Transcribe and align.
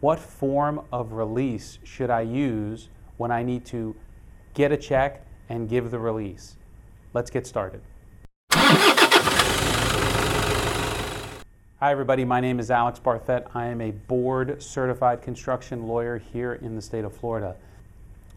what 0.00 0.20
form 0.20 0.80
of 0.92 1.12
release 1.12 1.78
should 1.82 2.10
I 2.10 2.20
use 2.20 2.88
when 3.16 3.30
I 3.32 3.42
need 3.42 3.64
to 3.66 3.96
get 4.54 4.70
a 4.70 4.76
check 4.76 5.24
and 5.48 5.68
give 5.68 5.90
the 5.90 5.98
release? 5.98 6.56
Let's 7.14 7.30
get 7.30 7.46
started. 7.46 7.80
Hi, 11.80 11.92
everybody. 11.92 12.24
My 12.24 12.40
name 12.40 12.60
is 12.60 12.70
Alex 12.70 13.00
Barthet. 13.00 13.46
I 13.54 13.66
am 13.66 13.80
a 13.80 13.90
board 13.90 14.62
certified 14.62 15.22
construction 15.22 15.86
lawyer 15.86 16.18
here 16.18 16.54
in 16.54 16.76
the 16.76 16.82
state 16.82 17.04
of 17.04 17.16
Florida. 17.16 17.56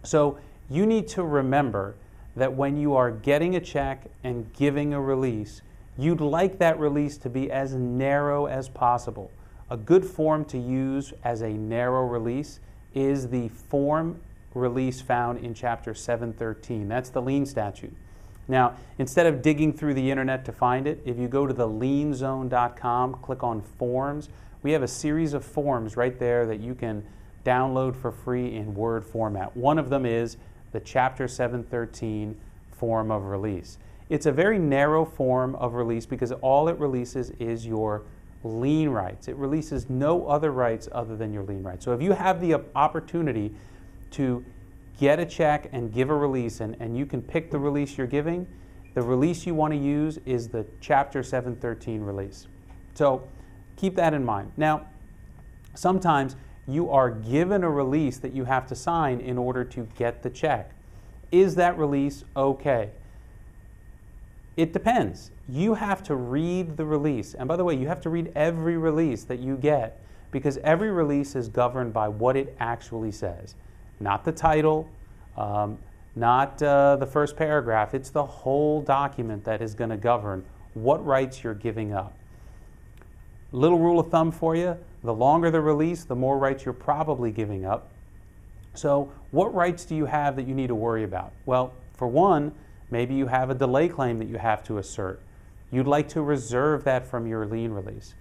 So, 0.04 0.38
you 0.70 0.86
need 0.86 1.08
to 1.10 1.24
remember 1.24 1.96
that 2.36 2.54
when 2.54 2.78
you 2.78 2.96
are 2.96 3.12
getting 3.12 3.56
a 3.56 3.60
check 3.60 4.06
and 4.24 4.52
giving 4.54 4.94
a 4.94 5.02
release, 5.02 5.62
you'd 5.98 6.22
like 6.22 6.60
that 6.60 6.80
release 6.80 7.18
to 7.18 7.30
be 7.30 7.52
as 7.52 7.74
narrow 7.74 8.46
as 8.46 8.70
possible. 8.70 9.32
A 9.72 9.78
good 9.78 10.04
form 10.04 10.44
to 10.46 10.58
use 10.58 11.14
as 11.24 11.40
a 11.42 11.48
narrow 11.48 12.06
release 12.06 12.60
is 12.94 13.30
the 13.30 13.48
form 13.48 14.20
release 14.54 15.00
found 15.00 15.40
in 15.40 15.54
Chapter 15.54 15.94
713. 15.94 16.90
That's 16.90 17.10
the 17.10 17.22
lien 17.22 17.46
statute. 17.46 17.94
Now, 18.50 18.76
instead 18.98 19.28
of 19.28 19.42
digging 19.42 19.72
through 19.72 19.94
the 19.94 20.12
internet 20.12 20.44
to 20.44 20.52
find 20.52 20.88
it, 20.88 21.02
if 21.06 21.18
you 21.18 21.30
go 21.30 21.48
to 21.48 21.54
the 21.54 21.70
lienzone.com, 21.70 23.14
click 23.22 23.44
on 23.44 23.62
forms, 23.62 24.28
we 24.62 24.74
have 24.74 24.84
a 24.84 24.90
series 24.90 25.34
of 25.34 25.46
forms 25.46 25.96
right 25.96 26.20
there 26.20 26.46
that 26.48 26.60
you 26.60 26.76
can 26.76 27.02
download 27.46 27.96
for 27.96 28.12
free 28.12 28.54
in 28.54 28.76
Word 28.76 29.06
format. 29.06 29.56
One 29.56 29.80
of 29.80 29.90
them 29.90 30.06
is 30.06 30.36
the 30.74 30.82
Chapter 30.82 31.30
713 31.30 32.38
form 32.74 33.10
of 33.10 33.24
release. 33.24 33.78
It's 34.10 34.26
a 34.26 34.34
very 34.34 34.60
narrow 34.60 35.06
form 35.06 35.56
of 35.56 35.76
release 35.76 36.06
because 36.06 36.34
all 36.34 36.68
it 36.68 36.78
releases 36.78 37.30
is 37.40 37.66
your 37.66 38.02
lien 38.44 38.90
rights. 38.90 39.28
It 39.28 39.36
releases 39.36 39.90
no 39.90 40.28
other 40.28 40.52
rights 40.52 40.88
other 40.92 41.16
than 41.16 41.34
your 41.34 41.44
lien 41.44 41.64
rights. 41.64 41.86
So 41.86 41.94
if 41.94 42.02
you 42.02 42.14
have 42.14 42.42
the 42.42 42.62
opportunity 42.76 43.54
to 44.12 44.44
get 45.02 45.20
a 45.20 45.26
check 45.26 45.68
and 45.72 45.92
give 45.92 46.10
a 46.10 46.16
release, 46.16 46.60
and, 46.60 46.78
and 46.80 46.96
you 46.96 47.08
can 47.08 47.22
pick 47.22 47.50
the 47.50 47.58
release 47.58 47.98
you're 47.98 48.08
giving. 48.08 48.48
The 48.94 49.02
release 49.02 49.48
you 49.48 49.56
want 49.56 49.74
to 49.74 49.80
use 49.80 50.20
is 50.26 50.50
the 50.50 50.66
Chapter 50.80 51.24
713 51.24 52.02
release. 52.02 52.48
So 52.94 53.28
keep 53.78 53.96
that 53.96 54.14
in 54.14 54.24
mind. 54.24 54.52
Now, 54.58 54.86
sometimes 55.74 56.36
you 56.68 56.92
are 56.92 57.10
given 57.10 57.64
a 57.64 57.70
release 57.70 58.20
that 58.20 58.34
you 58.34 58.44
have 58.44 58.68
to 58.68 58.76
sign 58.76 59.22
in 59.22 59.40
order 59.40 59.64
to 59.64 59.88
get 59.98 60.22
the 60.22 60.30
check. 60.30 60.72
Is 61.32 61.56
that 61.56 61.78
release 61.80 62.24
okay? 62.36 62.92
It 64.58 64.74
depends. 64.74 65.32
You 65.48 65.74
have 65.76 66.04
to 66.04 66.16
read 66.16 66.78
the 66.78 66.86
release. 66.86 67.34
And 67.34 67.48
by 67.48 67.56
the 67.56 67.64
way, 67.64 67.76
you 67.76 67.88
have 67.88 68.02
to 68.02 68.10
read 68.10 68.32
every 68.36 68.78
release 68.78 69.24
that 69.26 69.40
you 69.40 69.56
get 69.58 70.02
because 70.32 70.58
every 70.60 70.92
release 70.92 71.36
is 71.36 71.48
governed 71.48 71.94
by 71.94 72.08
what 72.08 72.36
it 72.36 72.56
actually 72.60 73.12
says 73.12 73.56
not 74.00 74.26
the 74.26 74.32
title, 74.32 74.90
um, 75.38 75.78
not 76.16 76.62
uh, 76.64 76.96
the 76.96 77.06
first 77.06 77.36
paragraph. 77.36 77.94
It's 77.94 78.10
the 78.10 78.26
whole 78.26 78.82
document 78.82 79.44
that 79.46 79.62
is 79.62 79.76
going 79.76 79.92
to 79.92 79.98
govern 79.98 80.44
what 80.74 81.06
rights 81.06 81.44
you're 81.44 81.54
giving 81.54 81.94
up. 81.94 82.14
Little 83.52 83.78
rule 83.78 84.00
of 84.00 84.10
thumb 84.10 84.32
for 84.32 84.56
you 84.56 84.78
the 85.04 85.14
longer 85.14 85.50
the 85.50 85.62
release, 85.62 86.04
the 86.04 86.16
more 86.16 86.38
rights 86.38 86.64
you're 86.64 86.74
probably 86.74 87.32
giving 87.32 87.66
up. 87.66 87.90
So, 88.74 89.12
what 89.32 89.54
rights 89.54 89.84
do 89.84 89.96
you 89.96 90.06
have 90.06 90.36
that 90.36 90.48
you 90.48 90.54
need 90.54 90.68
to 90.68 90.76
worry 90.76 91.04
about? 91.04 91.34
Well, 91.46 91.74
for 91.96 92.08
one, 92.08 92.54
maybe 92.92 93.16
you 93.16 93.28
have 93.28 93.50
a 93.50 93.56
delay 93.56 93.88
claim 93.88 94.20
that 94.20 94.28
you 94.28 94.38
have 94.38 94.64
to 94.66 94.78
assert. 94.78 95.22
You'd 95.72 95.88
like 95.88 96.10
to 96.10 96.22
reserve 96.22 96.84
that 96.84 97.08
from 97.08 97.26
your 97.26 97.46
lien 97.46 97.72
release. 97.72 98.14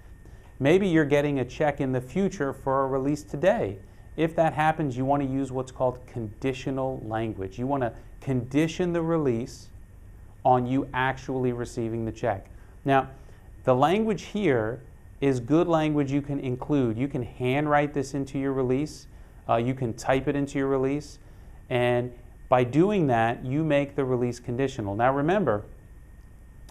Maybe 0.59 0.89
you're 0.89 1.05
getting 1.05 1.41
a 1.41 1.45
check 1.45 1.81
in 1.81 1.93
the 1.93 2.01
future 2.01 2.53
for 2.53 2.85
a 2.85 2.87
release 2.87 3.23
today 3.23 3.79
if 4.21 4.37
that 4.37 4.53
happens, 4.53 4.99
you 4.99 5.07
want 5.07 5.23
to 5.23 5.29
use 5.29 5.51
what's 5.51 5.73
called 5.73 6.07
conditional 6.07 7.03
language. 7.07 7.59
You 7.59 7.67
want 7.67 7.83
to 7.83 7.93
condition 8.21 8.93
the 8.93 9.01
release 9.01 9.69
on 10.45 10.67
you 10.67 10.89
actually 10.93 11.53
receiving 11.53 12.05
the 12.05 12.13
check. 12.13 12.47
Now, 12.85 13.09
the 13.65 13.75
language 13.75 14.25
here 14.25 14.83
is 15.23 15.39
good 15.41 15.69
language 15.69 16.13
you 16.13 16.21
can 16.21 16.41
include. 16.41 16.99
You 16.99 17.09
can 17.09 17.23
handwrite 17.23 17.95
this 17.95 18.13
into 18.13 18.39
your 18.39 18.53
release, 18.53 19.07
uh, 19.49 19.57
you 19.57 19.73
can 19.73 19.95
type 19.95 20.29
it 20.29 20.37
into 20.37 20.59
your 20.59 20.69
release, 20.69 21.19
and 21.71 22.13
by 22.51 22.65
doing 22.65 23.07
that, 23.07 23.45
you 23.45 23.65
make 23.65 23.95
the 23.95 24.05
release 24.05 24.41
conditional. 24.41 24.97
Now, 24.97 25.15
remember, 25.15 25.63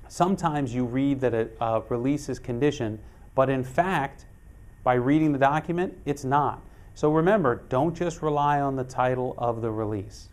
sometimes 0.09 0.75
you 0.75 0.83
read 0.83 1.21
that 1.21 1.33
a, 1.33 1.47
a 1.61 1.81
release 1.87 2.27
is 2.27 2.37
conditioned, 2.37 2.99
but 3.33 3.49
in 3.49 3.63
fact, 3.63 4.25
by 4.83 4.95
reading 4.95 5.31
the 5.31 5.39
document, 5.39 5.97
it's 6.05 6.25
not. 6.25 6.61
So 6.95 7.11
remember, 7.13 7.63
don't 7.69 7.95
just 7.95 8.21
rely 8.21 8.59
on 8.59 8.75
the 8.75 8.83
title 8.83 9.35
of 9.37 9.61
the 9.61 9.71
release. 9.71 10.27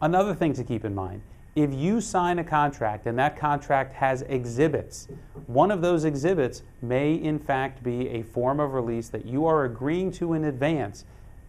Another 0.00 0.32
thing 0.32 0.52
to 0.54 0.62
keep 0.64 0.84
in 0.84 0.94
mind 0.94 1.22
if 1.56 1.72
you 1.72 2.00
sign 2.00 2.38
a 2.38 2.44
contract 2.44 3.06
and 3.06 3.18
that 3.18 3.36
contract 3.36 3.92
has 3.92 4.22
exhibits, 4.22 5.08
one 5.46 5.70
of 5.70 5.82
those 5.82 6.04
exhibits 6.04 6.62
may 6.82 7.14
in 7.14 7.38
fact 7.38 7.82
be 7.82 8.08
a 8.08 8.22
form 8.22 8.58
of 8.58 8.74
release 8.74 9.08
that 9.08 9.24
you 9.24 9.46
are 9.46 9.64
agreeing 9.64 10.10
to 10.10 10.32
in 10.34 10.44
advance 10.44 11.04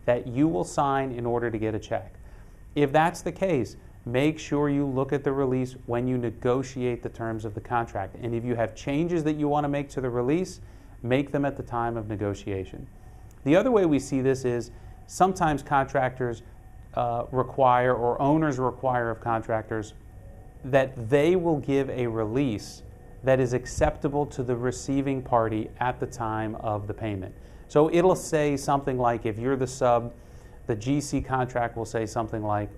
that 0.06 0.28
you 0.28 0.48
will 0.48 0.64
sign 0.64 1.12
in 1.12 1.26
order 1.26 1.50
to 1.50 1.58
get 1.58 1.74
a 1.74 1.80
check. 1.80 2.14
If 2.76 2.92
that's 2.92 3.22
the 3.22 3.32
case, 3.32 3.78
make 4.06 4.38
sure 4.38 4.70
you 4.70 4.86
look 4.86 5.14
at 5.14 5.24
the 5.24 5.32
release 5.32 5.76
when 5.86 6.08
you 6.08 6.18
negotiate 6.18 7.02
the 7.02 7.10
terms 7.10 7.46
of 7.46 7.56
the 7.56 7.62
contract. 7.62 8.16
And 8.22 8.36
if 8.36 8.44
you 8.44 8.56
have 8.56 8.76
changes 8.76 9.24
that 9.24 9.38
you 9.38 9.48
want 9.48 9.64
to 9.64 9.70
make 9.70 9.90
to 9.90 10.02
the 10.02 10.10
release, 10.10 10.60
make 11.02 11.32
them 11.32 11.46
at 11.46 11.58
the 11.58 11.64
time 11.64 11.98
of 11.98 12.08
negotiation. 12.08 12.86
The 13.46 13.56
other 13.56 13.72
way 13.72 13.86
we 13.86 14.00
see 14.00 14.22
this 14.22 14.46
is 14.46 14.72
sometimes 15.08 15.64
contractors 15.64 16.44
uh, 16.96 17.26
require 17.32 17.94
or 17.94 18.22
owners 18.22 18.58
require 18.58 19.10
of 19.10 19.22
contractors 19.22 19.94
that 20.64 21.10
they 21.10 21.36
will 21.36 21.60
give 21.60 21.90
a 21.90 22.08
release 22.08 22.82
that 23.24 23.40
is 23.40 23.54
acceptable 23.54 24.26
to 24.26 24.44
the 24.44 24.56
receiving 24.56 25.22
party 25.22 25.70
at 25.80 26.00
the 26.00 26.06
time 26.06 26.56
of 26.56 26.88
the 26.88 26.94
payment. 26.94 27.34
So 27.68 27.92
it'll 27.92 28.16
say 28.16 28.56
something 28.56 28.98
like 28.98 29.26
if 29.26 29.38
you're 29.38 29.56
the 29.56 29.68
sub, 29.68 30.14
the 30.68 30.76
GC 30.76 31.26
contract 31.26 31.78
will 31.78 31.86
say 31.86 32.06
something 32.06 32.44
like, 32.44 32.70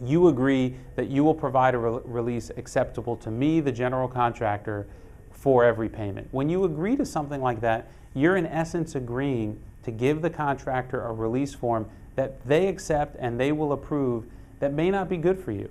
you 0.00 0.28
agree 0.28 0.76
that 0.94 1.08
you 1.08 1.24
will 1.24 1.34
provide 1.34 1.74
a 1.74 1.78
re- 1.78 2.00
release 2.04 2.50
acceptable 2.56 3.16
to 3.16 3.30
me, 3.30 3.60
the 3.60 3.72
general 3.72 4.08
contractor, 4.08 4.86
for 5.30 5.64
every 5.64 5.88
payment. 5.88 6.28
When 6.30 6.48
you 6.48 6.64
agree 6.64 6.96
to 6.96 7.06
something 7.06 7.40
like 7.40 7.60
that, 7.60 7.88
you're 8.14 8.36
in 8.36 8.46
essence 8.46 8.94
agreeing 8.94 9.60
to 9.84 9.90
give 9.90 10.22
the 10.22 10.30
contractor 10.30 11.02
a 11.02 11.12
release 11.12 11.54
form 11.54 11.88
that 12.16 12.44
they 12.46 12.66
accept 12.66 13.16
and 13.18 13.38
they 13.38 13.52
will 13.52 13.72
approve 13.72 14.26
that 14.60 14.72
may 14.72 14.90
not 14.90 15.08
be 15.08 15.16
good 15.16 15.38
for 15.38 15.52
you. 15.52 15.70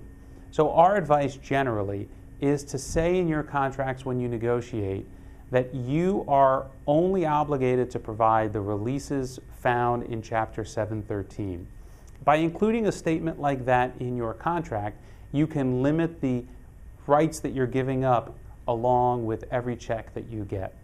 So, 0.50 0.70
our 0.72 0.96
advice 0.96 1.36
generally 1.36 2.08
is 2.40 2.64
to 2.64 2.78
say 2.78 3.18
in 3.18 3.28
your 3.28 3.42
contracts 3.42 4.04
when 4.06 4.18
you 4.18 4.28
negotiate 4.28 5.06
that 5.50 5.74
you 5.74 6.24
are 6.28 6.66
only 6.86 7.24
obligated 7.24 7.90
to 7.90 7.98
provide 7.98 8.52
the 8.52 8.60
releases 8.60 9.40
found 9.60 10.02
in 10.04 10.22
Chapter 10.22 10.64
713. 10.64 11.66
By 12.24 12.36
including 12.36 12.86
a 12.86 12.92
statement 12.92 13.40
like 13.40 13.64
that 13.64 13.94
in 14.00 14.16
your 14.16 14.34
contract, 14.34 15.00
you 15.32 15.46
can 15.46 15.82
limit 15.82 16.20
the 16.20 16.44
rights 17.06 17.40
that 17.40 17.52
you're 17.52 17.66
giving 17.66 18.04
up 18.04 18.36
along 18.66 19.24
with 19.24 19.44
every 19.50 19.76
check 19.76 20.12
that 20.14 20.28
you 20.28 20.44
get. 20.44 20.74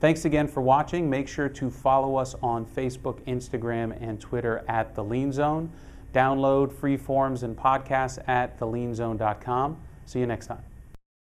Thanks 0.00 0.24
again 0.24 0.46
for 0.46 0.60
watching. 0.60 1.10
Make 1.10 1.28
sure 1.28 1.48
to 1.48 1.70
follow 1.70 2.16
us 2.16 2.34
on 2.42 2.64
Facebook, 2.64 3.20
Instagram, 3.24 4.00
and 4.00 4.20
Twitter 4.20 4.64
at 4.68 4.94
The 4.94 5.02
Lien 5.02 5.32
Zone. 5.32 5.70
Download 6.14 6.72
free 6.72 6.96
forms 6.96 7.42
and 7.42 7.56
podcasts 7.56 8.18
at 8.28 8.58
thelienzone.com. 8.58 9.76
See 10.06 10.20
you 10.20 10.26
next 10.26 10.46
time. 10.46 10.67